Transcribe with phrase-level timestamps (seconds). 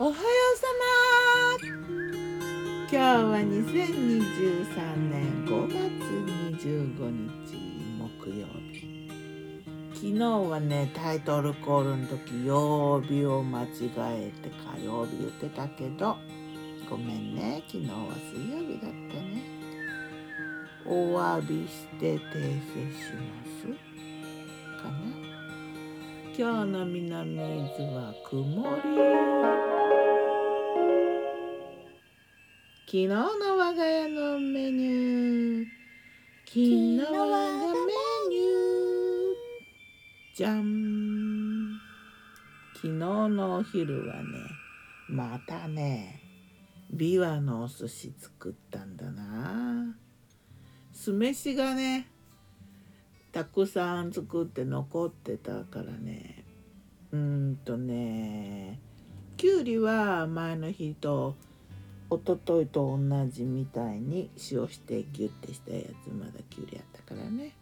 [0.00, 0.16] おはよう
[0.56, 0.66] さ
[1.60, 1.66] ま。
[2.88, 5.74] 今日は2023年5月
[6.64, 7.58] 25日
[7.98, 9.10] 木曜日。
[9.94, 13.66] 昨日はねタイトルコールの時曜日を間違
[13.98, 16.16] えて火曜日言ってたけど
[16.88, 17.64] ごめんね。
[17.66, 17.94] 昨日は
[18.32, 19.42] 水曜日だったね。
[20.86, 23.66] お詫びして訂正します。
[24.80, 24.92] かな。
[26.38, 29.97] 今日の南伊豆は曇り。
[32.90, 33.18] 昨日の
[33.58, 35.66] 我が家のメニュー。
[36.46, 37.92] 昨日我がメ
[38.30, 40.34] ニュー。
[40.34, 41.78] じゃん
[42.74, 44.22] 昨日のお昼はね
[45.06, 46.22] またね
[46.90, 49.94] ビワのお寿司作ったんだな。
[50.90, 52.08] 酢飯がね
[53.32, 56.42] たくさん作って残ってたからね。
[57.12, 58.80] うんとね
[59.36, 61.36] きゅうりは前の日と
[62.10, 67.52] 一昨日と同じみたいに塩してギュッてしたやつまだきゅうりあったからね。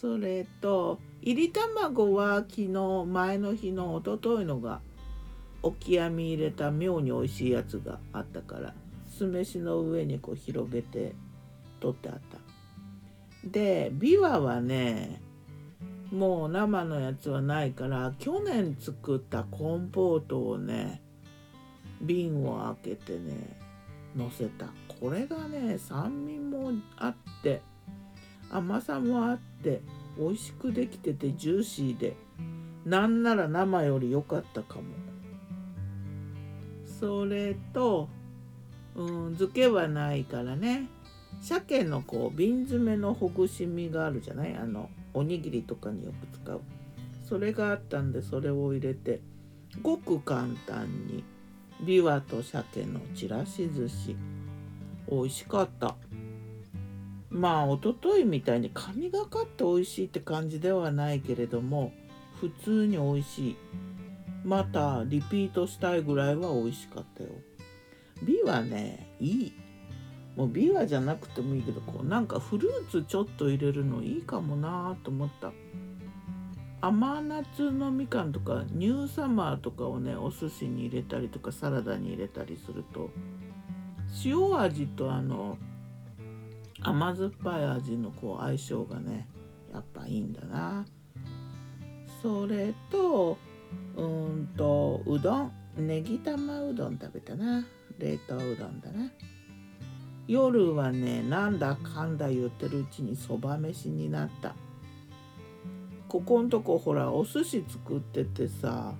[0.00, 4.80] それといり卵は昨日前の日の一昨日のが
[5.62, 8.74] オキアミ入れた妙に美味しいやつがあったから
[9.06, 11.14] 酢飯の上にこう広げて
[11.80, 12.38] 取ってあった。
[13.48, 15.22] でビワはね
[16.10, 21.00] もう生のやつはないから去年作ったコンポートをね
[22.04, 23.58] 瓶を開けてね
[24.16, 24.66] のせた。
[25.00, 27.62] これがね酸味もあって
[28.50, 29.80] 甘さもあって
[30.18, 32.16] 美味しくできててジューシーで
[32.84, 34.84] なんなら生より良かったかも。
[37.00, 38.08] それと、
[38.94, 40.88] うん、漬けはないからね。
[41.40, 44.54] 鮭のこう瓶詰めのほぐし身があるじゃない？
[44.54, 46.60] あのおにぎりとかによく使う。
[47.28, 49.20] それがあったんでそれを入れて
[49.82, 51.24] ごく簡単に
[51.84, 54.16] ビワと鮭のちらし寿司。
[55.10, 55.96] 美味しかった。
[57.28, 61.92] まあ一昨日みたいに神がかって美味しいって感じではないけれども
[62.40, 63.56] 普通に美味しい。
[64.44, 67.28] またリピートしたいぐらいは美味しかったよ。
[68.22, 69.52] ビワねいい。
[70.36, 75.52] もうビワじゃなくてもいいけどこうなんかフルーツちょっと入れるのいいかもなと思った。
[76.86, 83.08] 甘夏のみかんとかニューサマーとかをねお寿司に入れたりとかサラダに入れたりすると
[84.22, 85.56] 塩味とあの
[86.82, 89.26] 甘酸っぱい味のこう相性がね
[89.72, 90.84] やっぱいいんだな。
[92.22, 93.38] それと
[93.96, 95.52] うんとうどん。
[95.78, 97.66] ネギ玉うどん食べたな。
[97.98, 99.10] 冷凍うどんだな。
[100.28, 104.54] 夜はねなんだかんだ言ってるうちにそば飯になった。
[106.14, 108.94] ここんとこほらお寿司作っててさ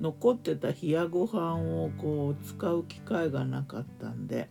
[0.00, 4.48] 残ってた冷やご飯をこう使う機会がなかったんで。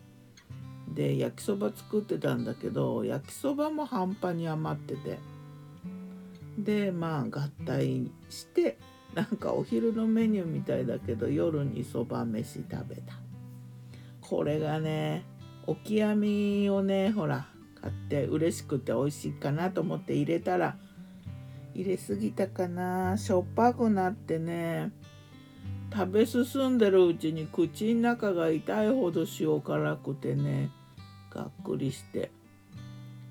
[0.87, 5.19] で焼きそば作ってたんだけど焼きそばも半端に余ってて。
[6.57, 8.77] でまあ合体して
[9.13, 13.19] なんかお昼のメニューみたいだけど夜にそば飯食べた。
[14.21, 15.25] これがね
[15.67, 17.47] オキアミをねほら
[17.81, 20.77] 買って嬉しくて美味しいかなと思って入れたら
[21.75, 23.17] 入れすぎたかな。
[23.17, 24.91] しょっぱくなってね。
[25.93, 30.71] 食べ進んでるうちに口の中が痛いほど塩辛くてね。
[31.29, 32.31] がっくりして。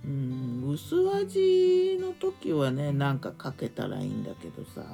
[0.04, 4.84] うん薄味の時はねなんかかけたらいいんだけどさ。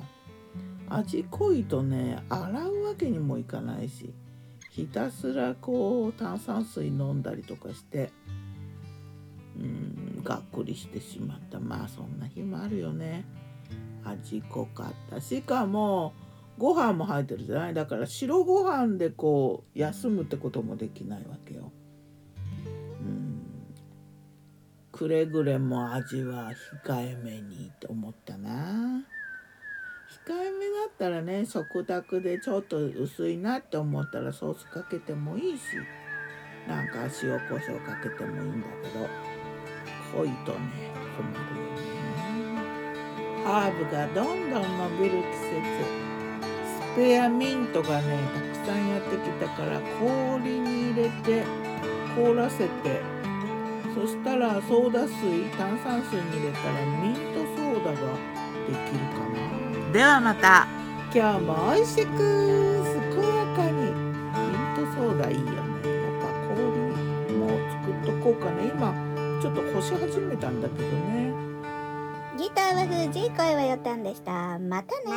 [0.89, 4.15] 味濃いとね洗うわけにもいかないし。
[4.71, 8.13] ひたすらこう炭酸水飲んだりとかして。
[10.21, 11.61] がっくりしてしまった。
[11.61, 13.25] まあそんな日もあるよね。
[14.05, 16.15] 味濃かったしかも
[16.59, 17.75] ご飯も入ってるじゃない。
[17.75, 21.73] だから白ご飯でこう休むってこともできないわけよ。
[22.67, 23.43] うん。
[24.93, 26.53] くれぐれも味は
[26.85, 29.05] 控えめにと思ったな。
[30.27, 35.63] 控えめだったらね食卓でちょっと薄いなって思ったらソースかけてもいいし
[36.69, 39.30] なんか塩コショウかけてもいいんだけど。
[40.15, 40.59] 濃いとね
[41.17, 42.61] 困るよね
[43.45, 46.11] ハーブがどんどん伸びる季節。
[46.93, 51.45] スペアミントがねたくさんやってきたから氷に入れて
[52.17, 53.01] 凍らせて。
[53.93, 56.73] そしたらソーダ水炭酸水に入れたら
[57.03, 57.19] ミント
[57.57, 57.97] ソーダが
[58.67, 59.93] できるかな。
[59.93, 60.69] ではまた。
[61.13, 62.09] 今日も美味しく。
[63.11, 63.73] 健やかに。
[63.83, 65.51] ミントソーダいいよね。
[65.51, 66.25] やっぱ
[66.55, 68.71] 氷も作っとこうかね。
[68.73, 68.95] 今
[69.41, 71.33] ちょっと干し始めたんだけどね。
[72.39, 74.59] ギターは藤井声はよたんでした。
[74.59, 75.17] またね